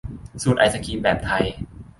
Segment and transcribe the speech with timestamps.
[0.41, 1.45] สูตรไอศกรีมแบบไทย